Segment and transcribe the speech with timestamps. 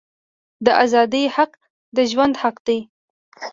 [0.65, 1.51] د آزادی حق
[1.95, 2.79] د ژوند حق دی.